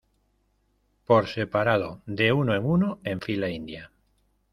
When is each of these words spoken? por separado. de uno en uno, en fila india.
por 1.05 1.27
separado. 1.27 2.01
de 2.07 2.33
uno 2.33 2.55
en 2.55 2.65
uno, 2.65 2.97
en 3.03 3.21
fila 3.21 3.49
india. 3.51 3.91